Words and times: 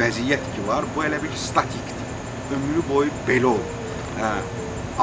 vəziyyət 0.00 0.44
ki 0.54 0.66
var, 0.68 0.86
bu 0.94 1.04
elə 1.04 1.20
bir 1.22 1.32
statikdir. 1.36 2.04
Ömrü 2.56 2.82
boyu 2.88 3.12
belə 3.28 3.52
olur. 3.52 3.74
Hə, 4.18 4.30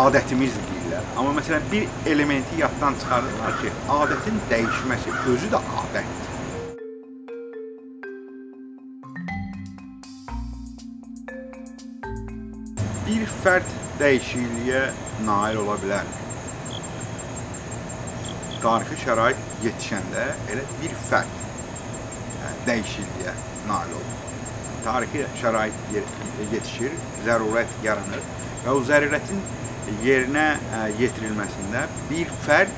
adətimizdir 0.04 0.66
deyirlər. 0.72 1.06
Amma 1.18 1.36
məsələn 1.38 1.68
bir 1.72 1.86
elementi 2.14 2.62
yaddan 2.62 2.98
çıxarırlar 3.02 3.60
ki, 3.62 3.74
adətin 3.98 4.42
dəyişməsi 4.52 5.14
özü 5.34 5.52
də 5.54 5.62
adətdir. 5.82 6.34
Bir 13.08 13.26
fərd 13.44 13.76
dəyişikliyə 14.02 14.84
nail 15.26 15.62
ola 15.64 15.78
bilərmi? 15.82 16.26
Tarixi 18.62 18.98
şərait 19.06 19.42
yetişəndə 19.64 20.30
elə 20.52 20.64
bir 20.82 20.96
fərd 21.08 21.42
yəni, 22.42 22.64
dəyişikliyə 22.68 23.36
nail 23.70 24.00
olur. 24.02 24.18
Tarixi 24.88 25.26
şərait 25.36 25.80
yetişir, 26.48 26.94
zərurət 27.26 27.74
yaranır 27.84 28.22
və 28.64 28.72
o 28.72 28.80
zərurətin 28.88 29.42
yerinə 30.06 30.46
yetirilməsində 30.96 31.82
bir 32.08 32.32
fərd 32.46 32.72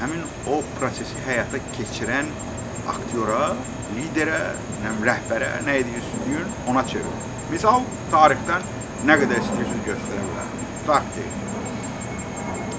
həmin 0.00 0.24
o 0.50 0.56
prosesi 0.74 1.14
həyata 1.22 1.60
keçirən 1.76 2.32
aktyora, 2.90 3.52
liderə, 3.94 4.40
nəm, 4.82 4.98
rəhbərə, 5.06 5.52
nə 5.66 5.76
edirsin 5.84 6.24
deyin, 6.26 6.50
ona 6.66 6.82
çevrilir. 6.90 7.36
Misal, 7.52 7.86
tarixdən 8.10 8.66
nə 9.06 9.18
qədər 9.22 9.38
istəyirsiniz 9.44 9.86
göstərə. 9.86 10.48
Tutaq 10.80 11.06
ki, 11.14 11.28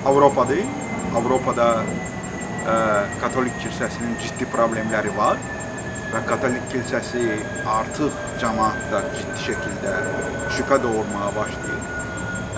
Avropadır. 0.09 0.67
Avropada 1.16 1.70
ə, 1.84 2.76
katolik 3.22 3.55
kilsəsinin 3.64 4.20
ciddi 4.20 4.45
problemləri 4.52 5.16
var 5.16 5.39
və 6.13 6.22
katolik 6.30 6.66
kilsəsi 6.73 7.23
artıq 7.70 8.16
cəmaatda 8.42 9.02
ciddi 9.16 9.45
şəkildə 9.45 9.95
şübhə 10.58 10.80
doğurmağa 10.83 11.30
başlayır. 11.38 11.83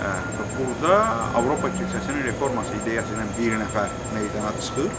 Ə, 0.02 0.12
burada 0.56 0.94
Avropa 1.38 1.70
kilsəsinin 1.76 2.24
reforması 2.30 2.78
ideyası 2.80 3.16
ilə 3.16 3.26
bir 3.38 3.58
nəfər 3.64 3.96
meydana 4.16 4.52
çıxır. 4.60 4.92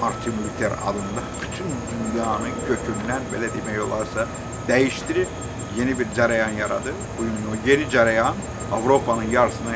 Martin 0.00 0.34
Luther 0.44 0.72
adında 0.88 1.22
bütün 1.40 1.72
dünyanı 1.90 2.52
kökündən 2.68 3.28
belə 3.32 3.48
demək 3.54 3.78
olarsa 3.86 4.26
dəyişdirir 4.68 5.28
yeni 5.78 5.98
bir 5.98 6.10
cərəyan 6.16 6.58
yaradır. 6.60 6.96
Bugün 7.18 7.48
o 7.52 7.56
yeni 7.68 7.88
cərəyan 7.94 8.36
Avropanın 8.72 9.30
yarısına 9.32 9.74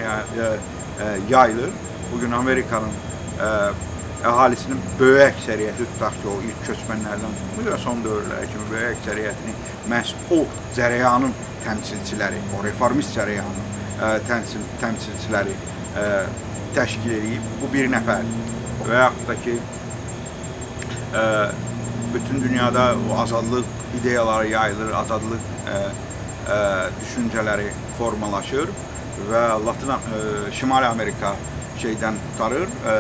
yayılır. 1.29 1.71
Bugün 2.13 2.33
Amerikanın 2.33 2.93
əhalisinin 4.27 4.81
böyük 4.99 5.23
əksəriyyəti 5.31 5.87
tutaq 5.95 6.17
ki, 6.21 6.29
o 6.29 6.37
ilk 6.45 6.61
köçmənlərdən 6.69 7.37
tutmuş 7.39 7.71
və 7.73 7.79
son 7.81 8.03
dövrlərə 8.05 8.49
kimi 8.53 8.67
böyük 8.73 8.99
əksəriyyətini 8.99 9.55
məhz 9.93 10.13
o 10.37 10.41
cərəyanın 10.77 11.33
təmsilçiləri, 11.65 12.43
o 12.57 12.63
reformist 12.67 13.17
cərəyanın 13.17 13.67
təmsil, 14.29 14.65
təmsilçiləri 14.83 15.57
təşkil 16.77 17.17
edib. 17.17 17.49
Bu 17.63 17.73
bir 17.73 17.91
nəfər 17.93 18.29
və 18.87 19.01
yaxud 19.05 19.33
da 19.33 19.39
ki, 19.45 19.57
bütün 22.15 22.43
dünyada 22.45 22.95
o 23.11 23.19
azadlıq 23.23 23.67
ideyaları 24.01 24.49
yayılır, 24.49 24.93
azadlıq 25.01 25.51
ə, 25.71 25.81
ə, 26.47 26.61
düşüncələri 27.01 27.69
formalaşır 27.99 28.71
və 29.29 29.45
Latin 29.67 29.95
ə, 29.95 30.01
Şimali 30.57 30.89
Amerika 30.89 31.35
şeydən 31.81 32.19
tutarır, 32.27 32.67
ə, 32.67 32.97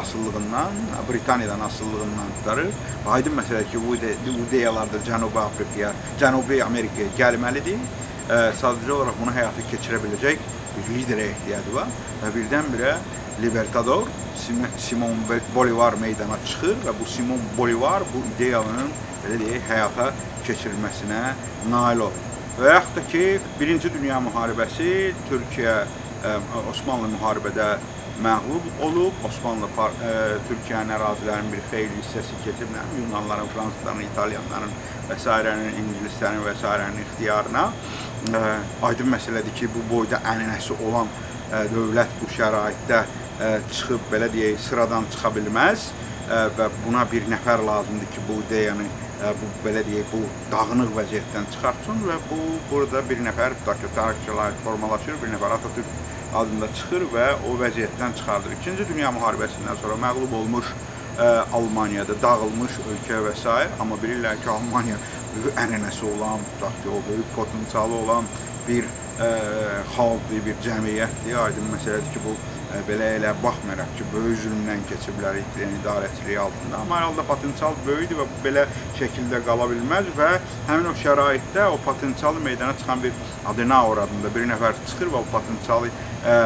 asıllığından, 0.00 0.82
Britaniyadan 1.08 1.60
asıllığından 1.68 2.34
tutarır. 2.38 2.70
Aydın 3.08 3.38
məsələdir 3.40 3.70
ki, 3.72 3.80
bu, 3.86 3.96
ide 3.96 4.14
bu 4.26 4.36
ideyalar 4.48 4.92
da 4.92 5.00
Cənubi 5.06 5.40
Afrikaya, 5.40 5.92
Cənubi 6.20 6.62
Amerikaya 6.64 7.08
gəlməlidir. 7.18 7.80
Ə, 8.28 8.40
sadəcə 8.60 8.92
olaraq 8.92 9.20
bunu 9.20 9.32
həyata 9.32 9.64
keçirə 9.72 10.00
biləcək 10.04 10.54
liderə 10.86 11.30
ehtiyacı 11.32 11.74
var 11.74 11.88
və 12.22 12.30
birdən-birə 12.36 12.94
Libertador 13.42 14.08
Simon 14.78 15.18
Bolivar 15.54 15.98
meydana 16.00 16.38
çıxır 16.46 16.78
və 16.86 16.94
bu 17.00 17.06
Simon 17.06 17.42
Bolivar 17.58 18.06
bu 18.12 18.22
ideyanın 18.34 18.90
belə 19.24 19.38
deyək, 19.42 19.68
həyata 19.70 20.12
keçirilməsinə 20.46 21.22
nail 21.70 22.08
olur. 22.08 22.27
Və 22.58 22.72
yaxud 22.72 22.96
da 22.96 23.02
ki, 23.06 23.24
Birinci 23.54 23.90
Dünya 23.94 24.16
müharibəsi 24.18 25.12
Türkiyə 25.28 25.74
ə, 26.26 26.32
Osmanlı 26.72 27.12
müharibədə 27.12 27.68
məğlub 28.24 28.66
olub, 28.82 29.20
Osmanlı 29.28 29.68
ə, 29.78 29.84
Türkiyənin 30.48 30.90
ərazilərinin 30.96 31.52
bir 31.54 31.62
xeyli 31.70 32.00
hissəsi 32.00 32.40
keçib, 32.42 32.74
Yunanların, 32.96 33.46
Fransızların, 33.54 34.02
İtalyanların 34.08 34.74
və 35.06 35.20
s. 35.22 35.38
İngilislərin 35.84 36.42
və 36.48 36.58
s. 36.58 36.74
ixtiyarına 37.04 37.64
ə, 37.70 38.44
aydın 38.90 39.14
məsələdir 39.14 39.54
ki, 39.60 39.70
bu 39.76 39.86
boyda 39.94 40.18
ənənəsi 40.26 40.82
olan 40.82 41.14
dövlət 41.70 42.18
bu 42.18 42.26
şəraitdə 42.34 43.04
çıxıb 43.70 44.10
belə 44.10 44.26
deyək, 44.34 44.58
sıradan 44.66 45.06
çıxa 45.14 45.30
bilməz 45.38 45.92
və 46.58 46.72
buna 46.82 47.06
bir 47.12 47.30
nəfər 47.30 47.62
lazımdır 47.70 48.16
ki, 48.16 48.26
bu 48.26 48.42
ideyanı 48.48 48.90
bu 49.18 49.48
belə 49.64 49.82
deyək, 49.86 50.06
bu 50.12 50.20
dağınıq 50.52 50.92
vəziyyətdən 50.94 51.48
çıxartsın 51.50 52.04
və 52.06 52.18
bu 52.30 52.38
burada 52.70 53.02
bir 53.08 53.18
nəfər 53.26 53.56
tarixçilər 53.66 54.58
formalaşır, 54.62 55.18
bir 55.22 55.32
nəfər 55.32 55.56
Atatürk 55.56 55.90
adında 56.30 56.68
çıxır 56.72 57.06
və 57.14 57.26
o 57.42 57.56
vəziyyətdən 57.58 58.14
çıxardır. 58.14 58.54
İkinci 58.58 58.86
Dünya 58.88 59.10
müharibəsindən 59.16 59.76
sonra 59.76 59.98
məğlub 60.06 60.34
olmuş 60.40 60.70
ə, 61.16 61.48
Almaniyada 61.50 62.14
dağılmış 62.22 62.78
ölkə 62.86 63.18
və 63.26 63.34
s. 63.34 63.48
amma 63.78 63.98
bilirlər 63.98 64.38
ki, 64.40 64.50
Almaniya 64.54 65.00
ənənəsi 65.34 66.04
olan, 66.06 66.46
tutaq 66.54 66.78
ki, 66.82 66.88
o 66.88 67.06
böyük 67.06 67.32
potensialı 67.34 67.94
olan 67.94 68.30
bir 68.66 68.94
xalqdır, 69.96 70.44
bir 70.46 70.56
cəmiyyətdir. 70.62 71.34
Aydın 71.42 71.72
məsələdir 71.74 72.12
ki, 72.14 72.20
bu 72.22 72.34
belə 72.88 73.08
elə 73.16 73.32
baxmayaraq 73.42 73.90
ki, 73.98 74.06
böyük 74.12 74.38
zülmdən 74.44 74.84
keçiblər 74.90 75.38
Hitlerin 75.40 75.74
idarəçiliyi 75.80 76.38
altında. 76.38 76.82
Amma 76.82 77.00
hər 77.00 77.06
halda 77.08 77.24
potensial 77.26 77.76
böyükdür 77.86 78.20
və 78.20 78.26
bu 78.30 78.40
belə 78.44 78.64
şəkildə 79.00 79.42
qala 79.46 79.68
bilməz 79.72 80.10
və 80.18 80.30
həmin 80.68 80.90
o 80.92 80.94
şəraitdə 81.02 81.66
o 81.72 81.78
potensialı 81.84 82.40
meydana 82.44 82.76
çıxan 82.78 83.02
bir 83.02 83.12
Adenauer 83.52 84.04
adında 84.04 84.34
bir 84.34 84.46
nəfər 84.52 84.78
çıxır 84.86 85.12
və 85.14 85.22
o 85.22 85.26
potensialı 85.32 85.90
ə, 85.90 86.36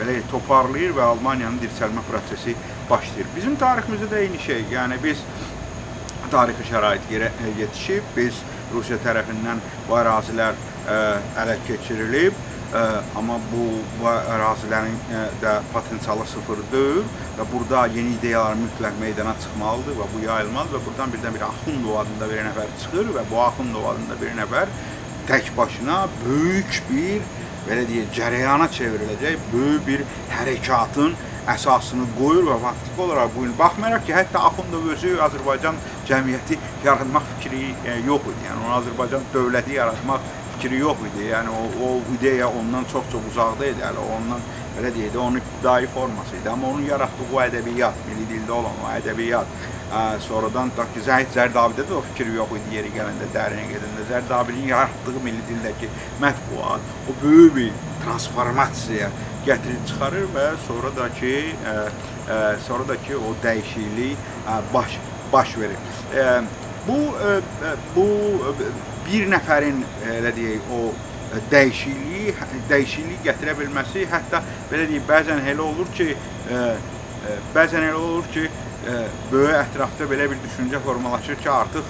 belə 0.00 0.16
toparlayır 0.32 0.96
və 0.96 1.10
Almaniyanın 1.12 1.60
dirçəlmə 1.62 2.04
prosesi 2.10 2.56
başlayır. 2.90 3.28
Bizim 3.36 3.56
tariximizdə 3.60 4.10
də 4.10 4.24
eyni 4.24 4.40
şey. 4.48 4.64
Yəni 4.72 4.98
biz 5.02 5.22
tarixi 6.30 6.66
şərait 6.72 7.04
yerə 7.12 7.30
yetişib, 7.58 8.14
biz 8.16 8.40
Rusiya 8.74 8.98
tərəfindən 9.04 9.60
bu 9.86 9.94
ərazilər 9.94 10.56
ələ 10.86 11.56
keçirilib 11.68 12.44
amma 13.16 13.38
bu, 13.52 13.64
bu 14.00 14.08
ərazilərin 14.10 14.96
də 15.42 15.52
potensialı 15.72 16.26
sıfır 16.26 16.64
deyil 16.72 17.04
və 17.38 17.46
burada 17.52 17.86
yeni 17.94 18.16
ideyalar 18.18 18.58
mütləq 18.58 18.98
meydana 19.00 19.36
çıxmalıdır 19.42 19.98
və 20.00 20.08
bu 20.14 20.24
yayılmalıdır 20.24 20.78
və 20.80 20.84
buradan 20.88 21.14
birdən 21.14 21.38
bir 21.38 21.46
Axundov 21.46 22.00
adında 22.02 22.30
bir 22.32 22.42
nəfər 22.48 22.74
çıxır 22.82 23.12
və 23.16 23.24
bu 23.30 23.40
Axundov 23.44 23.86
adında 23.92 24.18
bir 24.20 24.34
nəfər 24.40 24.74
tək 25.30 25.52
başına 25.56 26.02
böyük 26.24 26.82
bir 26.90 27.22
belə 27.66 27.86
deyək, 27.86 28.10
cərəyana 28.14 28.68
çevriləcək 28.74 29.48
böyük 29.52 29.86
bir 29.86 30.04
hərəkatın 30.34 31.16
əsasını 31.50 32.06
qoyur 32.18 32.48
və 32.50 32.56
faktiki 32.62 33.02
olaraq 33.02 33.30
bu 33.34 33.44
gün 33.44 33.52
baxmayaraq 33.58 34.06
ki, 34.06 34.14
hətta 34.14 34.42
Axundov 34.48 34.86
özü 34.94 35.16
Azərbaycan 35.22 35.78
cəmiyyəti 36.08 36.58
yaratmaq 36.84 37.26
fikri 37.34 37.68
yox 38.06 38.26
idi. 38.32 38.46
Yəni, 38.48 38.70
Azərbaycan 38.80 39.26
dövləti 39.34 39.76
yaratmaq 39.78 40.26
fikri 40.56 40.78
yox 40.80 40.98
idi. 41.12 41.30
Yəni 41.30 41.52
o, 41.52 41.64
o 41.84 41.88
ideya 42.16 42.48
ondan 42.48 42.84
çox-çox 42.92 43.32
uzaqda 43.32 43.66
idi. 43.66 43.82
Hələ 43.84 44.04
ondan 44.16 44.40
belə 44.76 44.90
deyək 44.94 45.14
də 45.14 45.20
onun 45.20 45.40
ibtidai 45.40 45.86
forması 45.94 46.36
idi. 46.36 46.50
Amma 46.50 46.68
onun 46.68 46.84
yaratdığı 46.88 47.28
o 47.32 47.40
ədəbiyyat, 47.44 48.00
milli 48.08 48.26
dildə 48.32 48.52
olan 48.52 48.80
o 48.84 48.90
ədəbiyyat, 48.92 49.54
ə, 49.92 50.02
sonradan 50.26 50.72
da 50.76 50.86
ki, 50.94 51.04
Zəhid 51.06 51.32
Zərdabidə 51.36 51.86
də 51.88 51.96
o 51.96 52.02
fikir 52.10 52.32
yox 52.34 52.52
idi 52.58 52.76
yeri 52.76 52.92
gələndə, 52.96 53.28
dərinə 53.36 53.68
gedəndə. 53.70 54.08
Zərdabinin 54.10 54.68
yaratdığı 54.72 55.22
milli 55.24 55.44
dildəki 55.50 55.90
mətbuat 56.24 56.92
o 57.08 57.16
böyük 57.22 57.56
bir 57.56 57.72
transformasiyaya 58.04 59.10
gətirib 59.46 59.88
çıxarır 59.88 60.28
və 60.34 60.46
sonra 60.66 60.92
da 60.96 61.08
ki, 61.20 61.34
ə, 61.72 61.76
ə, 62.26 62.40
sonra 62.66 62.88
da 62.92 62.98
ki 63.06 63.16
o 63.16 63.32
dəyişiklik 63.44 64.28
ə, 64.44 64.60
baş 64.74 65.00
baş 65.32 65.56
verir. 65.58 65.80
Ə, 66.12 66.28
bu 66.86 67.00
ə, 67.16 67.38
bu 67.96 68.06
bir 69.06 69.28
nəfərin 69.30 69.82
elə 70.18 70.32
deyək 70.36 70.70
o 70.74 70.80
dəyişikliyi 71.50 72.34
dəyişiklik 72.70 73.24
gətirə 73.26 73.56
bilməsi, 73.58 74.06
hətta 74.10 74.42
belə 74.70 74.86
deyək, 74.90 75.06
bəzən 75.08 75.42
elə 75.52 75.64
olur 75.64 75.90
ki, 75.96 76.12
ə, 76.50 76.66
bəzən 77.54 77.88
elə 77.88 78.00
olur 78.00 78.28
ki, 78.34 78.46
böyük 79.32 79.54
ətrafda 79.58 80.06
belə 80.10 80.28
bir 80.30 80.38
düşüncə 80.44 80.80
formalaşır 80.84 81.40
ki, 81.42 81.50
artıq 81.50 81.88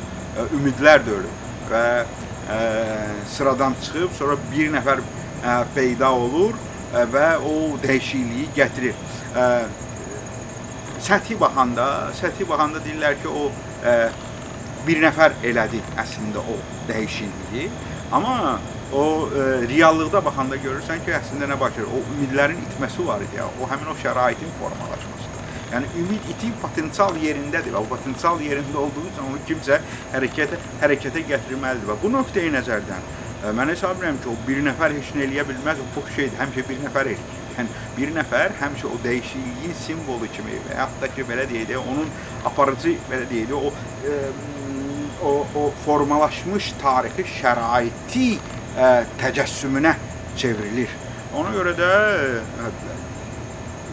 ümidlər 0.57 1.05
də 1.05 1.17
ölür 1.19 1.43
və 1.71 1.87
sıradan 3.33 3.75
çıxıb, 3.83 4.13
sonra 4.19 4.37
bir 4.53 4.71
nəfər 4.77 5.03
peyda 5.75 6.13
olur 6.15 6.55
və 7.13 7.27
o 7.45 7.57
dəyişikliyi 7.83 8.49
gətirir. 8.57 8.95
Səthi 11.07 11.37
baxanda, 11.41 12.13
səthi 12.17 12.47
baxanda 12.49 12.81
deyirlər 12.85 13.19
ki, 13.23 13.29
o 13.29 13.51
bir 14.87 15.03
nəfər 15.03 15.37
elədi 15.51 15.83
əslində 15.99 16.43
o 16.43 16.57
dəyişikliyi. 16.89 17.69
Amma 18.15 18.59
o 18.95 19.05
e, 19.35 19.47
reallıqda 19.67 20.23
baxanda 20.25 20.59
görürsən 20.63 21.03
ki, 21.05 21.15
əslində 21.19 21.49
nə 21.51 21.59
baş 21.61 21.81
verir? 21.81 21.91
O 21.91 22.03
ümidlərin 22.15 22.61
itməsi 22.69 23.07
var 23.07 23.25
idi 23.27 23.41
ya. 23.41 23.49
O 23.61 23.71
həmin 23.71 23.91
o 23.91 23.97
şəraitin 23.99 24.53
formalaşmasıdır. 24.61 25.43
Yəni 25.73 25.89
ümid 25.99 26.29
itib 26.31 26.59
potensial 26.63 27.17
yerindədir 27.19 27.75
və 27.75 27.83
o 27.83 27.89
potensial 27.91 28.39
yerində 28.39 28.79
olduğu 28.85 29.09
üçün 29.11 29.25
onu 29.27 29.41
kimsə 29.49 29.81
hərəkətə 30.13 30.61
hərəkətə 30.83 31.25
gətirməlidir 31.33 31.91
və 31.91 31.97
bu 32.03 32.13
nöqteyi 32.15 32.53
nəzərdən 32.55 33.09
e, 33.43 33.51
mən 33.59 33.75
hesab 33.75 33.99
edirəm 33.99 34.21
ki, 34.23 34.31
o 34.31 34.37
bir 34.47 34.63
nəfər 34.69 34.95
heç 35.01 35.11
nə 35.19 35.27
eləyə 35.27 35.49
bilməz, 35.51 35.83
o 35.83 35.89
boş 35.97 36.15
şeydir. 36.15 36.39
Həmişə 36.45 36.69
bir 36.71 36.81
nəfər 36.87 37.11
eləyir. 37.17 37.43
Yəni 37.57 37.83
bir 37.97 38.13
nəfər 38.21 38.55
həmişə 38.61 38.87
o 38.93 39.01
dəyişikliyin 39.03 39.75
simvolu 39.81 40.29
kimi 40.37 40.61
və 40.69 40.79
yaxud 40.79 41.03
da 41.03 41.11
ki, 41.17 41.25
belə 41.27 41.49
deyək 41.51 41.71
də, 41.73 41.83
onun 41.83 42.11
aparıcı 42.47 42.95
belə 43.11 43.27
deyək 43.31 43.51
də, 43.51 43.57
o 43.59 43.73
e, 44.07 44.56
o, 45.23 45.47
o 45.57 45.71
formalaşmış 45.85 46.73
tarixi 46.83 47.25
şəraiti 47.39 48.29
ə, 48.77 48.91
təcəssümünə 49.21 49.95
çevrilir. 50.37 50.93
Ona 51.37 51.53
görə 51.55 51.75
də 51.79 51.91
ə, 52.67 52.71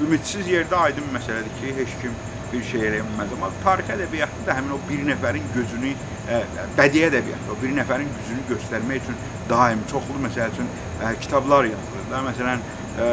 ümidsiz 0.04 0.48
yerdə 0.50 0.80
aydın 0.88 1.10
məsələdir 1.16 1.60
ki, 1.62 1.74
heç 1.80 1.96
kim 2.02 2.16
bir 2.54 2.66
şey 2.70 2.88
eləyə 2.90 3.06
bilməz. 3.08 3.34
Amma 3.38 3.50
tarix 3.64 3.90
ədəbiyyatında 3.96 4.50
da 4.50 4.58
həmin 4.58 4.76
o 4.76 4.82
bir 4.90 5.06
nəfərin 5.08 5.48
gözünü, 5.56 5.96
ə, 6.30 6.42
bədii 6.78 7.08
ədəbiyyatda 7.10 7.56
o 7.56 7.58
bir 7.64 7.74
nəfərin 7.80 8.12
gücünü 8.20 8.46
göstərmək 8.52 9.08
üçün 9.08 9.20
daim 9.50 9.82
çoxlu 9.92 10.22
məsəl 10.28 10.54
üçün 10.54 10.70
ə, 11.02 11.16
kitablar 11.24 11.70
yazılır 11.72 12.08
da. 12.12 12.24
Məsələn, 12.30 12.64
ə, 13.00 13.10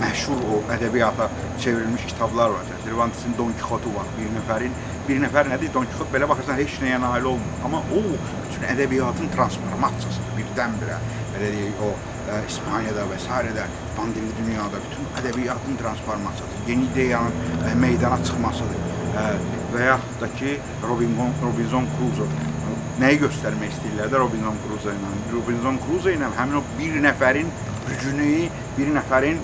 məşhur 0.00 0.40
o 0.52 0.60
ədəbiyyata 0.74 1.28
çevrilmiş 1.62 2.04
kitablar 2.10 2.50
var. 2.54 2.72
Cervantesin 2.84 3.34
Don 3.38 3.52
Quixote 3.58 3.92
var. 3.96 4.08
Bir 4.18 4.30
nəfərin 4.36 4.74
bir 5.08 5.20
nəfər 5.24 5.50
nədir? 5.52 5.72
Don 5.74 5.88
Quixote 5.90 6.14
belə 6.14 6.28
baxırsan 6.30 6.60
heç 6.62 6.78
nəyə 6.84 7.00
nail 7.02 7.28
olmur. 7.32 7.58
Amma 7.66 7.82
o 7.98 8.02
bütün 8.14 8.66
ədəbiyyatın 8.74 9.32
transformasiyasıdır 9.36 10.38
birdən-birə. 10.38 10.98
Belə 11.34 11.50
deyək, 11.56 11.82
o 11.82 11.92
ə, 12.30 12.40
İspaniyada 12.48 13.06
və 13.10 13.18
s. 13.18 13.68
pandemli 13.96 14.32
dünyada 14.40 14.80
bütün 14.86 15.06
ədəbiyyatın 15.20 15.78
transformasiyası, 15.82 16.64
yeni 16.68 16.90
ideyanın 16.92 17.32
ə, 17.70 17.74
meydana 17.84 18.18
çıxmasıdır. 18.24 18.82
Ə, 19.14 19.28
və 19.74 19.86
yaxud 19.90 20.20
da 20.22 20.28
ki, 20.38 20.58
Robinson, 20.88 21.32
Robinson 21.42 21.88
Crusoe 21.96 22.52
nəyi 23.02 23.18
göstərmək 23.24 23.72
istəyirlər 23.74 24.10
də 24.12 24.18
Robinson 24.22 24.58
Crusoe 24.64 24.94
ilə? 24.94 25.12
Robinson 25.32 25.78
Crusoe 25.82 26.14
ilə 26.14 26.30
həmin 26.38 26.60
o 26.60 26.62
bir 26.78 26.98
nəfərin 27.02 27.50
gücünü, 27.88 28.28
bir 28.78 28.92
nəfərin 28.94 29.40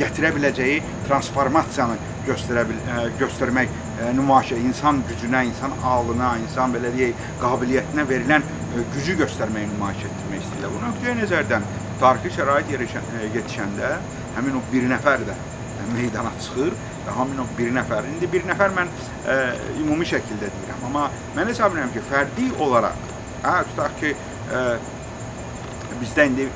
gətirə 0.00 0.32
biləcəyi 0.34 0.80
transformasiyanı 1.06 1.96
göstərə 2.24 2.64
bil, 2.68 2.78
ə, 2.88 3.04
göstərmək 3.20 3.72
ə, 3.74 4.10
nümayişə, 4.16 4.58
insan 4.64 5.02
gücünə, 5.08 5.44
insan 5.50 5.74
ağlına, 5.84 6.34
insan 6.42 6.74
belə 6.74 6.92
deyək, 6.94 7.26
qabiliyyətinə 7.42 8.06
verilən 8.08 8.44
ə, 8.44 8.84
gücü 8.94 9.18
göstərməyi 9.20 9.68
nümayiş 9.74 10.06
etdirmək 10.08 10.46
istəyirlər. 10.46 10.72
Bu 10.74 10.82
nöqteyə 10.86 11.16
nəzərdən 11.20 11.68
tarixi 12.00 12.34
şərait 12.38 12.72
yerişən, 12.72 13.10
ə, 13.20 13.28
yetişəndə 13.36 13.92
həmin 14.38 14.58
o 14.58 14.64
bir 14.72 14.88
nəfər 14.94 15.28
də 15.28 15.38
meydana 15.92 16.32
çıxır 16.40 16.72
və 17.04 17.14
həmin 17.18 17.42
o 17.44 17.48
bir 17.58 17.72
nəfər. 17.76 18.08
İndi 18.14 18.30
bir 18.32 18.46
nəfər 18.48 18.74
mən 18.74 18.92
ə, 19.28 19.38
ümumi 19.82 20.08
şəkildə 20.08 20.48
deyirəm, 20.48 20.86
amma 20.88 21.10
mən 21.36 21.52
hesab 21.52 21.76
edirəm 21.76 21.92
ki, 21.94 22.04
fərdi 22.08 22.50
olaraq, 22.64 23.08
hə, 23.44 23.58
tutaq 23.72 23.98
ki, 24.00 24.14
ə, 24.48 24.68
bizdə 26.00 26.30
indi 26.30 26.48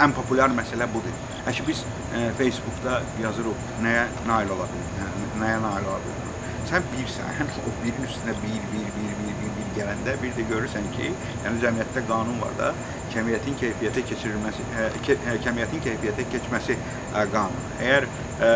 ən 0.00 0.16
populyar 0.16 0.50
məsələ 0.56 0.88
budur. 0.90 1.29
Əşi 1.48 1.62
biz 1.66 1.84
e, 2.16 2.26
Facebookda 2.38 3.00
yazırıq, 3.22 3.60
nəyə 3.84 4.02
nail 4.28 4.50
ola 4.52 4.66
bilirik, 4.68 5.36
nəyə 5.40 5.60
nail 5.64 5.86
ola 5.88 6.00
bilirik. 6.04 6.26
Sən 6.68 6.84
bilirsən, 6.92 7.52
o 7.64 7.72
birin 7.80 8.04
üstünə 8.04 8.34
bir, 8.42 8.58
bir, 8.72 8.88
bir, 8.96 9.14
bir, 9.20 9.32
bir, 9.40 9.54
bir 9.56 9.70
gələndə 9.78 10.16
bir 10.20 10.34
də 10.36 10.44
görürsən 10.50 10.90
ki, 10.92 11.08
yəni 11.46 11.62
cəmiyyətdə 11.64 12.04
qanun 12.10 12.42
var 12.44 12.52
da, 12.58 12.68
kəmiyyətin 13.14 13.56
keyfiyyətə 13.62 14.04
keçirilməsi, 14.12 14.66
e, 14.76 14.86
ke, 15.06 15.16
e, 15.16 15.38
kəmiyyətin 15.46 15.84
keyfiyyətə 15.88 16.28
keçməsi 16.34 16.76
e, 16.76 17.24
qanunu. 17.32 17.64
Əgər 17.80 18.08
e, 18.50 18.52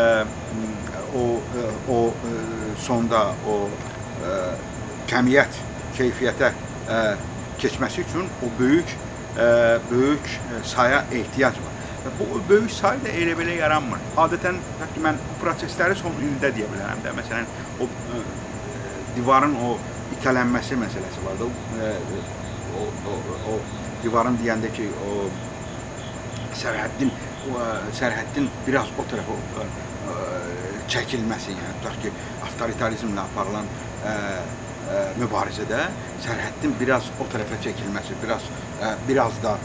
o 1.17 1.25
e, 1.41 1.67
o 1.95 1.99
e, 2.13 2.35
sonda 2.85 3.25
o 3.49 3.59
e, 3.65 4.37
kəmiyyət 5.09 5.61
keyfiyyətə 5.97 6.53
e, 6.53 7.01
keçməsi 7.65 8.05
üçün 8.05 8.29
o 8.45 8.51
böyük 8.59 8.93
ə, 9.35 9.79
böyük 9.89 10.29
saya 10.63 11.03
ehtiyac 11.11 11.57
var. 11.63 11.74
Bu 12.05 12.41
böyük 12.49 12.71
say 12.71 12.99
da 13.03 13.09
elə 13.09 13.33
belə 13.37 13.55
yaranmır. 13.57 14.01
Adətən 14.21 14.59
mən 15.01 15.17
bu 15.17 15.37
prosesləri 15.41 15.97
son 15.97 16.13
ildə 16.21 16.51
deyə 16.53 16.67
bilərəm 16.69 17.01
də. 17.01 17.13
Məsələn, 17.17 17.47
o 17.81 17.87
ə, 17.89 18.19
divarın 19.15 19.55
o 19.65 19.71
itələnməsi 20.13 20.77
məsələsi 20.83 21.23
var 21.25 21.39
da. 21.39 21.47
O, 21.47 22.83
o, 22.83 23.15
o, 23.15 23.15
o 23.53 23.55
divarın 24.03 24.37
deyəndə 24.41 24.69
ki, 24.75 24.85
o 25.07 25.25
sərhəddin 26.61 27.09
o, 27.49 27.63
sərhəddin 27.97 28.51
biraz 28.67 28.93
o 28.93 29.07
tərəfə 29.09 29.39
ə, 29.63 29.65
ə, 29.65 30.19
çəkilməsi, 30.93 31.57
yəni 31.57 31.79
tutaq 31.79 31.97
ki, 32.05 32.13
avtoritarizmlə 32.45 33.25
aparılan 33.25 33.73
ə, 34.05 34.13
ə, 34.13 35.01
mübarizədə 35.23 35.81
sərhəddin 36.21 36.77
biraz 36.79 37.09
o 37.17 37.25
tərəfə 37.33 37.57
çəkilməsi, 37.65 38.21
biraz 38.21 38.45
biraz 39.07 39.37
da 39.43 39.57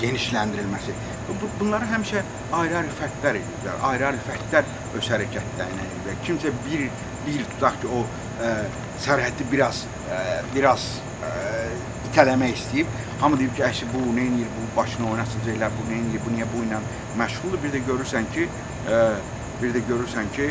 genişləndirilməsi. 0.00 0.94
Bunları 1.60 1.88
həmişə 1.90 2.22
ayrı-ayrı 2.54 2.92
fərdlər 3.00 3.38
edirlər, 3.40 3.80
ayrı-ayrı 3.88 4.20
fərdlər 4.28 4.68
öz 4.94 5.08
hərəkətlərinə 5.14 5.86
edirlər. 5.88 6.20
Kimsə 6.26 6.52
bir, 6.66 6.84
bir 7.26 7.42
tutaq 7.54 7.80
ki, 7.82 7.90
o 7.90 8.04
ə, 8.38 8.52
sərhəddi 9.02 9.46
biraz, 9.50 9.82
ə, 10.06 10.20
biraz 10.54 10.86
ə, 11.26 11.32
itələmək 12.10 12.54
istəyib, 12.60 12.94
hamı 13.24 13.40
deyib 13.42 13.56
ki, 13.58 13.64
əşi 13.66 13.90
bu 13.90 14.04
nə 14.14 14.28
edir, 14.28 14.54
bu 14.54 14.68
başını 14.76 15.10
oynasacaqlar, 15.16 15.74
bu 15.80 15.88
nə 15.90 15.98
edir, 16.04 16.22
bu 16.26 16.36
niyə 16.36 16.48
bu 16.54 16.62
ilə 16.68 16.80
məşğuldur. 17.18 17.62
Bir 17.64 17.74
də 17.74 17.82
görürsən 17.90 18.30
ki, 18.36 18.48
ə, 18.86 19.02
bir 19.62 19.74
də 19.74 19.82
görürsən 19.90 20.30
ki, 20.36 20.50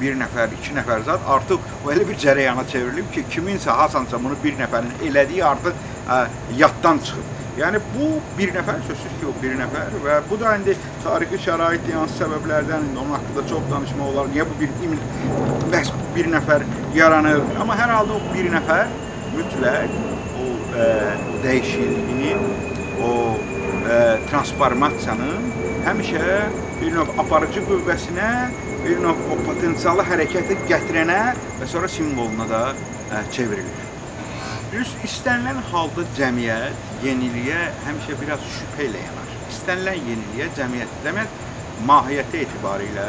bir 0.00 0.16
nəfər, 0.20 0.52
iki 0.58 0.74
nəfər 0.76 1.06
zat 1.06 1.28
artıq 1.34 1.62
o 1.86 1.92
elə 1.94 2.04
bir 2.08 2.18
cərəyana 2.20 2.66
çevrilib 2.68 3.08
ki, 3.14 3.24
kiminsə 3.32 3.72
hasansa 3.80 4.20
bunu 4.20 4.36
bir 4.44 4.58
nəfərin 4.60 4.92
elədiyi 5.08 5.46
artıq 5.48 5.86
ə, 6.04 6.26
yaddan 6.58 7.00
çıxıb. 7.06 7.38
Yəni 7.52 7.80
bu 7.92 8.06
bir 8.38 8.54
nəfər 8.54 8.78
sözsüz 8.86 9.16
ki, 9.20 9.26
o 9.28 9.32
bir 9.42 9.52
nəfər 9.58 9.92
və 10.00 10.14
bu 10.30 10.38
da 10.40 10.54
indi 10.56 10.72
tarixi 11.02 11.40
şərait 11.46 11.90
hansı 11.92 12.22
səbəblərdən 12.22 12.86
indi 12.86 13.00
onun 13.02 13.12
haqqında 13.18 13.44
çox 13.50 13.66
danışmaq 13.72 14.08
olar. 14.08 14.30
Niyə 14.32 14.46
bu 14.48 14.56
bir 14.60 14.72
məhz 15.74 15.92
bir 16.14 16.30
nəfər 16.32 16.64
yaranır? 16.96 17.44
Amma 17.60 17.76
hər 17.76 17.92
halda 17.92 18.16
o 18.16 18.32
bir 18.32 18.48
nəfər 18.54 18.88
mütləq 19.36 19.98
o 20.40 20.48
ə, 20.80 20.88
dəyişikliyin, 21.44 22.42
o 23.04 23.12
ə, 23.36 24.00
transformasiyanın 24.32 25.52
həmişə 25.84 26.26
bir 26.80 26.92
növ 26.96 27.16
aparıcı 27.20 27.68
qüvvəsinə, 27.68 28.34
bir 28.86 29.04
növ 29.04 29.24
o 29.28 29.40
potensialı 29.44 30.08
hərəkətə 30.08 30.62
gətirənə 30.72 31.22
və 31.60 31.72
sonra 31.76 31.96
simvoluna 32.00 32.48
da 32.48 32.68
ə, 32.72 33.26
çevrilir. 33.34 33.91
Düz 34.72 34.88
istənilən 35.04 35.58
halda 35.68 36.02
cəmiyyət 36.16 37.02
yeniliyə 37.04 37.56
həmişə 37.84 38.14
biraz 38.22 38.44
şübhə 38.54 38.86
ilə 38.86 39.02
yanaşır. 39.02 39.40
İstənilən 39.52 40.06
yeniliyə 40.08 40.46
cəmiyyət, 40.56 40.94
cəmiyyət 41.04 41.82
mahiyyəti 41.90 42.40
etibarilə 42.46 43.04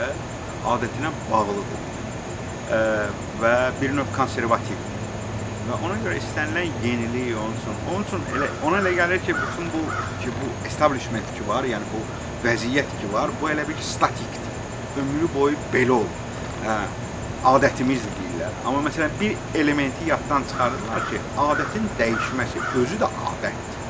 adətinə 0.73 1.13
bağlıdır 1.29 1.85
ə, 2.75 2.81
və 3.39 3.53
bir 3.79 3.95
növ 3.95 4.11
konservativdir. 4.17 4.97
Və 5.69 5.77
ona 5.87 6.01
görə 6.03 6.17
istənilən 6.19 6.83
yenilik 6.83 7.31
olsun. 7.45 7.79
Onun 7.93 8.03
üçün 8.09 8.27
elə 8.35 8.51
ona 8.67 8.83
elə 8.83 8.91
gəlir 8.99 9.23
ki, 9.23 9.37
bütün 9.39 9.71
bu 9.77 9.85
ki 10.25 10.35
bu 10.41 10.51
establishment 10.67 11.31
ki 11.37 11.47
var, 11.47 11.63
yəni 11.71 11.87
bu 11.93 12.03
vəziyyət 12.43 12.91
ki 12.99 13.13
var, 13.15 13.31
bu 13.39 13.53
elə 13.53 13.63
bir 13.71 13.79
statikdir. 13.93 14.51
Ömrü 14.99 15.31
boyu 15.39 15.63
belə 15.71 15.95
olur. 16.01 16.19
Hə, 16.67 16.77
adətimizdir 17.55 18.22
deyirlər. 18.43 18.53
Amma 18.65 18.81
məsələn 18.89 19.11
bir 19.19 19.37
elementi 19.53 20.05
yaddan 20.05 20.43
çıxarırlar 20.43 21.05
ki, 21.09 21.21
adətin 21.37 21.89
dəyişməsi 21.99 22.63
özü 22.73 22.97
də 22.99 23.07
adətdir. 23.29 23.81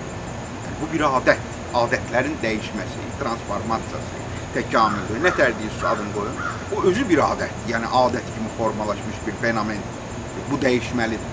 Yəni, 0.63 0.79
bu 0.81 0.91
bir 0.91 1.01
adətdir. 1.01 1.59
Adətlərin 1.73 2.37
dəyişməsi, 2.41 3.01
transformasiyası, 3.19 4.21
təkamülü, 4.53 5.21
nə 5.23 5.31
tərdiyiz 5.33 5.83
adını 5.83 6.13
qoyun. 6.13 6.37
O 6.71 6.83
özü 6.89 7.07
bir 7.09 7.23
adətdir. 7.25 7.69
Yəni 7.73 7.89
adət 7.89 8.29
kimi 8.35 8.49
formalaşmış 8.57 9.25
bir 9.25 9.33
fenomendir. 9.41 10.01
Bu 10.49 10.57
dəyişməlidir 10.61 11.31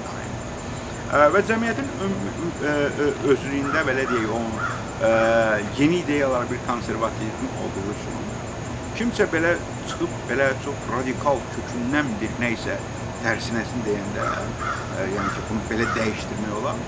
və 1.10 1.40
cəmiyyətin 1.42 1.88
özlüyündə 3.26 3.80
belə 3.82 4.04
deyək, 4.06 4.28
onun 4.30 4.52
yeni 5.78 5.96
ideyalar 6.04 6.44
bir 6.50 6.60
konservativizm 6.68 7.48
olduğu 7.64 7.86
üçün 7.90 8.20
kimsə 8.94 9.26
belə 9.32 9.56
çıxıb 9.88 10.14
belə 10.28 10.52
çox 10.64 10.86
radikal 10.92 11.42
kökündən 11.56 12.06
bir 12.20 12.30
nə 12.38 12.52
isə 12.54 12.76
tərsinəsini 13.24 13.84
deyəndə, 13.86 14.26
ə, 14.96 15.06
yəni 15.16 15.34
ki, 15.36 15.44
bunu 15.50 15.66
belə 15.70 15.86
dəyişdirmək 15.96 16.56
olar. 16.62 16.80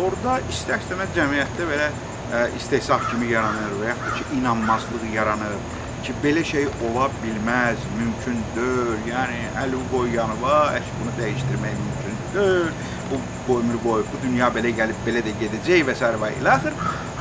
Orada 0.00 0.38
istər-istəməz 0.52 1.12
cəmiyyətdə 1.16 1.68
belə 1.68 1.90
ə, 1.90 2.46
istehsaq 2.58 3.10
kimi 3.10 3.32
yaranır 3.32 3.76
və 3.80 3.90
yaxud 3.90 4.08
da 4.08 4.16
ki, 4.18 4.26
inanmazlıq 4.38 5.06
yaranır 5.14 5.56
ki, 6.04 6.14
belə 6.24 6.44
şey 6.46 6.68
ola 6.88 7.08
bilməz, 7.20 7.82
mümkün 7.98 8.38
deyil. 8.56 9.02
Yəni 9.10 9.40
əli 9.64 9.80
qoy 9.92 10.14
yanıva, 10.16 10.60
əş 10.78 10.94
bunu 11.00 11.16
dəyişdirmək 11.18 11.82
mümkün 11.82 12.22
deyil. 12.34 12.70
Bu, 13.10 13.18
bu 13.48 13.58
ömür 13.60 13.78
boyu 13.84 14.06
bu 14.12 14.20
dünya 14.22 14.48
belə 14.54 14.70
gəlib 14.78 15.00
belə 15.06 15.24
də 15.26 15.34
gedəcək 15.40 15.82
və 15.88 15.96
s. 15.98 16.12
və 16.22 16.30
ilaxır. 16.38 16.76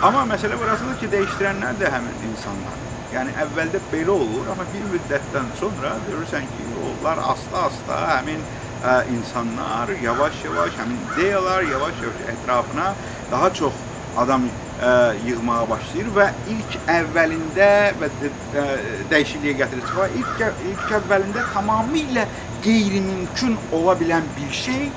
Amma 0.06 0.24
məsələ 0.30 0.60
burasıdır 0.62 1.00
ki, 1.02 1.12
dəyişdirənlər 1.16 1.82
də 1.82 1.92
həmin 1.96 2.24
insanlar. 2.30 2.78
Yəni 3.10 3.34
əvvəldə 3.42 3.82
belə 3.90 4.14
olur, 4.14 4.52
amma 4.54 4.68
bir 4.70 4.86
müddətdən 4.94 5.48
sonra 5.60 5.96
görürsən 6.06 6.46
ki, 6.54 6.68
onlar 6.92 7.18
asta-asta 7.32 7.98
həmin 8.14 8.44
ə, 8.84 9.04
insanlar 9.16 9.90
yavaş-yavaş 10.04 10.78
həmin 10.80 11.00
ideyalar 11.14 11.64
yavaş-yavaş 11.64 12.26
ətrafına 12.34 12.94
daha 13.32 13.54
çox 13.54 13.74
adam 14.18 14.48
ə, 14.82 14.94
yığmağa 15.28 15.66
başlayır 15.70 16.12
və 16.16 16.30
ilk 16.56 16.78
əvvəlində 16.96 17.70
və 18.00 18.10
ə, 18.10 18.64
dəyişikliyə 19.12 19.58
gətirir. 19.64 19.92
İlk 20.22 20.46
ilk 20.72 20.96
əvvəlində 21.02 21.46
tamamilə 21.54 22.26
qeyri-mümkün 22.64 23.58
ola 23.76 23.96
bilən 24.00 24.26
bir 24.38 24.56
şey 24.64 24.90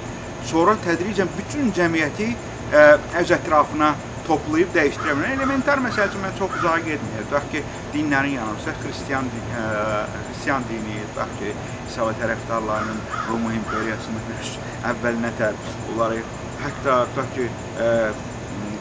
sonra 0.46 0.76
tədricən 0.86 1.30
bütün 1.38 1.74
cəmiyyəti 1.76 2.32
ə, 2.72 2.86
öz 3.20 3.36
ətrafına 3.38 3.94
toplayıb 4.32 4.70
dəyişdirə 4.72 5.14
bilər. 5.16 5.34
Elementar 5.36 5.80
məsəl 5.84 6.08
üçün 6.08 6.22
mən 6.24 6.36
çox 6.38 6.56
uzağa 6.60 6.78
getməyəcəm. 6.86 7.28
Tutaq 7.28 7.48
ki, 7.52 7.62
dinlərin 7.92 8.36
yanımızda 8.38 8.74
xristian 8.80 9.28
ə, 9.60 9.64
xristian 10.28 10.64
dini, 10.70 11.00
tutaq 11.12 11.34
ki, 11.40 11.52
İsava 11.90 12.14
tərəfdarlarının 12.20 13.02
Roma 13.28 13.52
imperiyasının 13.58 14.30
əvvəlinə 14.92 15.32
tər 15.40 15.58
onları 15.92 16.22
hətta 16.62 17.02
tutaq 17.12 17.34
ki, 17.38 17.48
ə, 17.86 17.90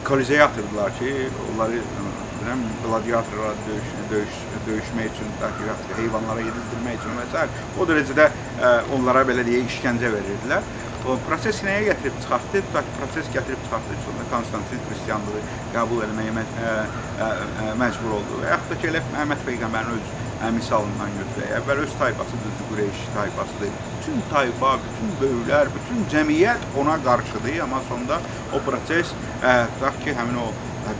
Kolizeyə 0.02 0.42
atırdılar 0.48 0.90
ki, 0.98 1.10
onları 1.52 1.76
bilirəm, 1.78 2.62
qladiatorlara 2.82 3.52
döyüş, 3.68 3.90
döyüş, 4.10 4.38
döyüşmək 4.66 5.12
üçün, 5.12 5.28
tutaq 5.36 5.60
ki, 5.60 5.98
heyvanlara 6.00 6.42
yedizdirmək 6.42 6.96
üçün 6.98 7.20
və 7.20 7.26
s. 7.30 7.44
o 7.78 7.86
dərəcədə 7.86 8.26
ə, 8.26 8.72
onlara 8.96 9.22
belə 9.28 9.44
deyək 9.46 9.70
işgəncə 9.70 10.10
verirdilər. 10.16 10.66
Proses 11.02 11.58
nəyə 11.66 11.88
gətirib 11.88 12.18
çıxartdı? 12.22 12.60
Ki, 12.62 12.82
proses 12.98 13.30
gətirib 13.34 13.62
çıxartdı. 13.64 13.96
Sonra 14.04 14.26
Konstantin 14.30 14.82
xristianlığı 14.86 15.40
qəbul 15.74 16.04
etməyə 16.06 16.34
məcbur 17.80 18.14
oldu. 18.18 18.38
Və 18.42 18.52
yaxud 18.52 18.70
da 18.70 18.78
ki, 18.78 18.90
elə 18.92 19.00
Məhəmməd 19.08 19.42
peyğəmbərin 19.48 19.96
öz 19.96 20.12
misalından 20.58 21.16
götürək. 21.18 21.50
Əvvəl 21.58 21.82
öz 21.86 21.96
tayfasıdır, 21.98 22.54
Qureyş 22.68 23.02
tayfasıdır. 23.16 23.74
Bütün 23.96 24.22
tayfa, 24.30 24.72
bütün 24.86 25.12
böyüklər, 25.24 25.74
bütün 25.74 26.06
cəmiyyət 26.14 26.70
ona 26.78 26.96
qarşıdır, 27.08 27.58
amma 27.66 27.82
sonda 27.90 28.22
o 28.54 28.62
proses 28.70 29.12
tutaq 29.42 30.00
ki, 30.06 30.16
həmin 30.22 30.38
o 30.38 30.48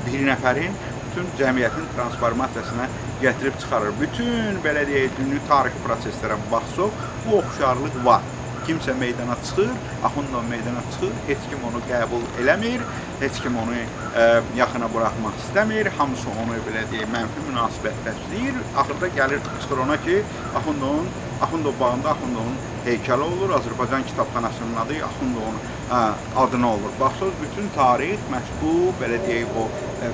bir 0.09 0.21
nəfərin 0.32 0.78
bütün 1.06 1.32
cəmiyyətin 1.38 1.90
transformasiyasına 1.94 2.87
gətirib 3.23 3.59
çıxarır. 3.62 3.99
Bütün 4.02 4.62
belə 4.66 4.87
deyək, 4.90 5.18
dünlü 5.18 5.42
tarixi 5.49 5.82
proseslərə 5.87 6.38
baxsaq, 6.50 7.02
bu 7.26 7.42
oxşarlıq 7.42 7.99
var 8.06 8.23
kimsə 8.66 8.95
meydana 8.99 9.37
çıxır, 9.47 9.71
Axundov 10.07 10.45
meydana 10.50 10.83
çıxır, 10.92 11.12
heç 11.28 11.42
kim 11.50 11.64
onu 11.69 11.81
qəbul 11.90 12.25
eləmir, 12.42 12.83
heç 13.21 13.40
kim 13.42 13.57
onu 13.62 13.75
ə, 13.75 13.85
e, 14.23 14.25
yaxına 14.59 14.88
buraxmaq 14.95 15.38
istəmir, 15.42 15.90
hamısı 15.99 16.33
onu 16.42 16.59
belə 16.66 16.83
deyək, 16.92 17.11
mənfi 17.14 17.45
münasibət 17.49 18.02
bəsləyir. 18.07 18.59
Axırda 18.83 19.11
gəlir 19.19 19.40
çıxır 19.62 19.85
ona 19.87 19.97
ki, 20.07 20.19
Axundovun 20.61 21.09
Axundov 21.42 21.78
bağında 21.81 22.11
Axundovun 22.14 22.59
heykəli 22.87 23.28
olur, 23.28 23.54
Azərbaycan 23.59 24.04
kitabxanasının 24.11 24.76
adı 24.85 25.00
Axundovun 25.11 25.59
ə, 25.90 26.02
adına 26.45 26.75
olur. 26.75 26.92
Baxsınız, 27.00 27.40
bütün 27.47 27.73
tarix 27.78 28.28
məhz 28.35 28.52
bu, 28.61 28.76
belə 29.02 29.23
deyək, 29.28 29.57
o 29.62 29.66
ə, 29.71 30.11
e, 30.11 30.12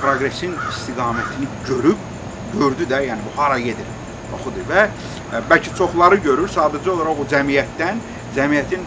proqresin 0.00 0.58
istiqamətini 0.72 1.52
görüb, 1.68 2.10
gördü 2.56 2.90
də, 2.90 3.06
yəni 3.10 3.28
bu 3.28 3.38
hara 3.40 3.58
gedir 3.58 3.95
oxudur 4.34 4.66
və 4.70 4.86
e, 4.88 5.42
bəlkə 5.50 5.74
çoxları 5.78 6.20
görür, 6.24 6.50
sadəcə 6.50 6.92
olaraq 6.94 7.22
o 7.22 7.26
cəmiyyətdən, 7.30 8.02
cəmiyyətin 8.36 8.86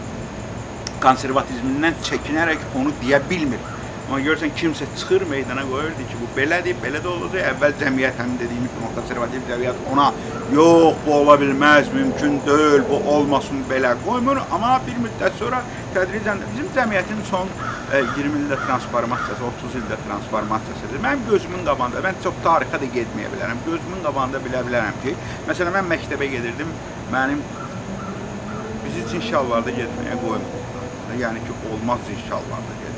konservatizmindən 1.00 2.00
çəkinərək 2.06 2.64
onu 2.80 2.92
deyə 3.00 3.22
bilmir. 3.30 3.69
Amma 4.10 4.24
görürsən 4.26 4.50
kimsə 4.58 4.86
çıxır 4.98 5.22
meydana 5.30 5.62
qoyurdu 5.70 6.04
ki, 6.10 6.16
bu 6.18 6.28
belədir, 6.34 6.74
belə 6.82 6.98
də 7.02 7.06
olacaq. 7.12 7.44
Əvvəl 7.52 7.76
cəmiyyət 7.78 8.16
həm 8.18 8.32
dediyimiz 8.40 8.72
kimi 8.74 8.88
konservativ 8.96 9.44
cəmiyyət 9.46 9.84
ona 9.92 10.06
yox, 10.56 10.96
bu 11.04 11.12
ola 11.14 11.36
bilməz, 11.38 11.92
mümkün 11.94 12.40
deyil, 12.48 12.82
bu 12.88 12.98
olmasın 13.12 13.62
belə 13.70 13.92
qoymur. 14.02 14.40
Amma 14.56 14.72
bir 14.88 14.98
müddət 15.04 15.38
sonra 15.38 15.62
tədricən 15.94 16.42
bizim 16.48 16.72
cəmiyyətin 16.74 17.22
son 17.30 17.54
e, 17.54 18.02
20 18.18 18.42
ildə 18.42 18.58
transformasiyası, 18.64 19.46
30 19.52 19.78
ildə 19.84 20.02
transformasiyasıdır. 20.08 21.04
Mənim 21.06 21.24
gözümün 21.30 21.64
qabağında, 21.70 22.02
mən 22.10 22.20
çox 22.26 22.42
tarixə 22.48 22.82
də 22.82 22.90
getməyə 22.98 23.30
bilərəm. 23.36 23.62
Gözümün 23.70 24.02
qabağında 24.08 24.42
bilə 24.48 24.66
bilərəm 24.72 25.02
ki, 25.06 25.14
məsələn 25.52 25.78
mən 25.78 25.90
məktəbə 25.94 26.32
gedirdim, 26.34 26.74
mənim 27.14 27.46
bizi 28.88 29.06
cin 29.12 29.28
şalvarda 29.30 29.78
getməyə 29.78 30.18
qoymur. 30.26 30.62
Yəni 31.22 31.46
ki, 31.46 31.60
olmaz 31.70 32.10
şalvarda 32.26 32.74
getmək 32.74 32.89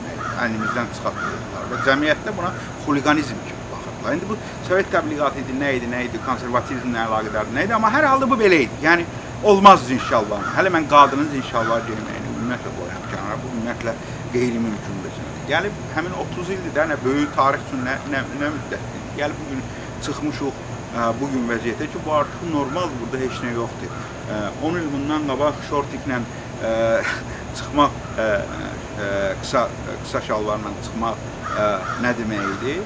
əlimizdən 0.45 0.93
çıxartdırırlar 0.97 1.67
və 1.73 1.81
cəmiyyətdə 1.89 2.35
buna 2.39 2.53
xuliqanizm 2.87 3.43
kimi 3.49 3.67
baxırlar. 3.73 4.17
İndi 4.17 4.29
bu 4.31 4.37
Sovet 4.69 4.89
təbliğatı 4.95 5.43
idi, 5.45 5.59
nə 5.63 5.75
idi, 5.79 5.91
nə 5.93 6.05
idi, 6.09 6.21
konservatizmlə 6.27 7.05
əlaqədardır, 7.07 7.57
nə 7.59 7.67
idi, 7.67 7.77
amma 7.79 7.93
hər 7.93 8.09
halda 8.11 8.31
bu 8.31 8.39
belə 8.41 8.63
idi. 8.67 8.81
Yəni 8.87 9.07
olmaz 9.45 9.91
inşallah. 9.99 10.49
Hələ 10.57 10.73
mən 10.77 10.89
qadının 10.91 11.31
inşallah 11.41 11.85
giyməyini 11.89 12.35
ümumiyyətlə 12.35 12.75
qoyuram 12.79 13.07
kənara. 13.13 13.39
Bu 13.43 13.53
ümumiyyətlə 13.53 13.95
qeyri-mümkündür. 14.35 15.23
Gəlib 15.49 15.81
həmin 15.97 16.19
30 16.27 16.53
ildir 16.57 16.77
də 16.77 16.91
nə 16.93 16.99
böyük 17.05 17.33
tarix 17.37 17.65
üçün 17.69 17.83
nə 17.87 17.97
nə, 18.13 18.23
nə 18.41 18.53
müddətdir. 18.57 19.09
Gəlib 19.19 19.41
bu 19.41 19.49
gün 19.51 19.65
çıxmışıq 20.07 20.61
bu 21.21 21.29
gün 21.33 21.47
vəziyyətə 21.49 21.89
ki, 21.89 22.01
bu 22.05 22.13
artıq 22.13 22.49
normal, 22.53 22.91
burada 23.01 23.21
heç 23.25 23.39
nə 23.45 23.55
yoxdur. 23.57 23.93
10 24.63 24.81
il 24.81 24.89
bundan 24.93 25.25
qabaq 25.31 25.63
şortiklə 25.71 26.21
çıxmaq 27.57 27.97
qısa 29.43 29.67
qısa 30.03 30.21
şalvarla 30.29 30.73
çıxmaq 30.85 31.25
ə, 31.57 31.67
nə 32.05 32.13
demək 32.19 32.53
idi 32.57 32.77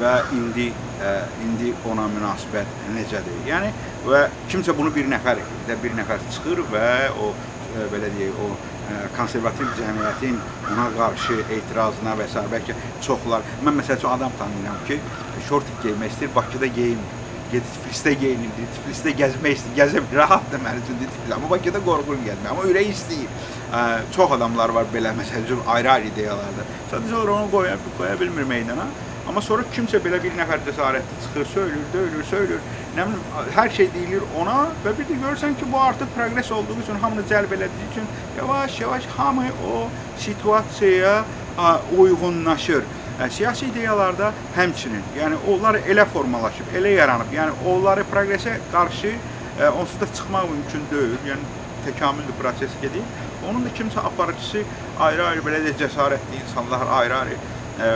və 0.00 0.12
indi 0.38 0.68
ə, 1.02 1.14
indi 1.46 1.72
ona 1.88 2.08
münasibət 2.12 2.76
necədir? 2.96 3.40
Yəni 3.48 3.72
və 4.08 4.26
kimsə 4.50 4.76
bunu 4.76 4.92
bir 4.94 5.08
nəfər 5.12 5.40
də 5.68 5.78
bir 5.82 5.96
nəfər 6.00 6.22
çıxır 6.34 6.62
və 6.72 6.92
o 7.16 7.32
ə, 7.32 7.88
belə 7.94 8.12
deyək, 8.18 8.44
o 8.46 8.52
konservativ 9.16 9.68
cəmiyyətin 9.78 10.36
ona 10.72 10.88
qarşı 10.96 11.38
etirazına 11.56 12.16
və 12.18 12.26
s. 12.28 12.42
bəlkə 12.52 12.76
çoxlar. 13.06 13.46
Mən 13.64 13.78
məsəl 13.78 14.00
üçün 14.00 14.10
adam 14.12 14.34
tanıyıram 14.38 14.84
ki, 14.88 14.98
şortik 15.48 15.82
geymək 15.86 16.12
istəyir, 16.12 16.34
Bakıda 16.34 16.66
geyinmir 16.66 17.21
gedib 17.52 17.68
Tiflisdə 17.76 18.14
geyinirdi, 18.24 18.66
Tiflisdə 18.76 19.14
gəzmək 19.20 19.56
istəyir, 19.58 19.76
gəzə 19.78 20.02
bilir, 20.02 20.22
rahatdır 20.22 20.64
mənim 20.64 20.82
üçün 20.84 20.98
Tiflis. 21.04 21.36
Amma 21.36 21.50
Bakıda 21.52 21.84
qorxur 21.86 22.20
gəzmək, 22.26 22.50
amma 22.50 22.66
ürək 22.72 22.90
istəyir. 22.96 23.30
Ə, 23.72 23.84
çox 24.16 24.34
adamlar 24.38 24.74
var 24.76 24.90
belə 24.94 25.14
məsəl 25.20 25.46
üçün 25.46 25.62
ayrı-ayrı 25.76 26.12
ideyalarda. 26.12 26.68
Sadəcə 26.92 27.22
onu 27.22 27.48
qoya, 27.52 27.78
qoya 27.98 28.20
bilmir 28.20 28.48
meydana. 28.56 28.88
Amma 29.28 29.40
sonra 29.40 29.62
kimsə 29.70 30.00
belə 30.02 30.18
bir 30.22 30.32
nəfər 30.34 30.64
cəsarətli 30.66 31.18
çıxır, 31.24 31.44
söylür, 31.52 31.82
döyülür, 31.92 32.24
söylür. 32.30 32.64
Nə 32.96 33.04
bilim, 33.06 33.20
hər 33.54 33.70
şey 33.76 33.88
deyilir 33.94 34.24
ona 34.40 34.56
və 34.82 34.94
bir 34.98 35.06
də 35.06 35.18
görürsən 35.20 35.54
ki, 35.60 35.68
bu 35.72 35.78
artıq 35.80 36.10
proqres 36.16 36.50
olduğu 36.52 36.80
üçün, 36.82 36.98
hamını 37.04 37.22
cəlb 37.30 37.54
elədiyi 37.54 37.86
üçün 37.92 38.08
yavaş-yavaş 38.38 39.06
hamı 39.16 39.46
o 39.68 39.84
situasiyaya 40.18 41.24
uyğunlaşır. 41.98 42.82
Siyasi 43.30 43.66
ideyalarda 43.66 44.32
həmçinin, 44.56 45.02
yəni 45.18 45.36
onlar 45.52 45.76
elə 45.84 46.04
formalaşıb, 46.08 46.72
elə 46.78 46.94
yaranıb, 46.96 47.32
yəni 47.34 47.52
onları 47.68 48.06
proqresə 48.10 48.56
qarşı 48.72 49.12
ə, 49.12 49.68
onsuz 49.68 50.00
da 50.00 50.08
çıxmaq 50.16 50.48
mümkün 50.50 50.86
deyil. 50.90 51.18
Yəni 51.28 51.60
təkamül 51.86 52.32
proses 52.40 52.74
gedir. 52.82 53.02
Onun 53.48 53.64
da 53.64 53.70
kimsə 53.78 54.00
aparıcısı 54.06 54.62
ayrı-ayrı 55.00 55.44
belə 55.46 55.62
də 55.66 55.74
cəsarətli 55.80 56.40
insanlar, 56.40 56.86
ayrı-ayrı 56.98 57.36
ə, 57.36 57.92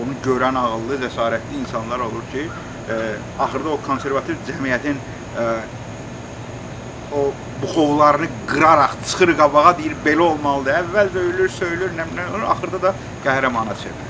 onu 0.00 0.16
görən 0.24 0.58
ağıllı, 0.58 0.98
cəsarətli 1.04 1.60
insanlar 1.60 2.06
olur 2.06 2.26
ki, 2.32 2.46
ə, 2.46 2.98
axırda 3.46 3.74
o 3.74 3.80
konservativ 3.86 4.38
cəmiyyətin 4.48 5.00
ə, 5.44 5.48
o 7.12 7.30
buxovlarını 7.62 8.28
qıraraq 8.48 8.94
çıxır 9.06 9.34
qabağa 9.38 9.74
deyir 9.78 9.96
belə 10.06 10.30
olmalıdır. 10.32 10.78
Əvvəl 10.84 11.12
döyülür, 11.14 11.50
söylür, 11.58 11.90
nə, 11.98 12.06
nə, 12.14 12.30
axırda 12.54 12.82
da 12.86 12.94
qəhrəmana 13.26 13.76
çevirir. 13.82 14.09